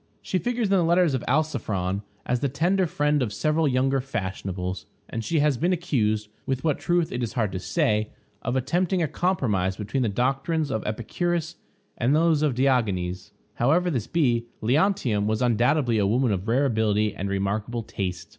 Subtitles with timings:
[0.23, 4.87] She figures in the letters of Alciphron as the tender friend of several younger fashionables;
[5.07, 8.09] and she has been accused, with what truth it is hard to say,
[8.41, 11.57] of attempting a compromise between the doctrines of Epicurus
[11.99, 13.31] and those of Diogenes.
[13.53, 18.29] However this be, Leontium was undoubtedly a woman of rare ability and remarkable taste.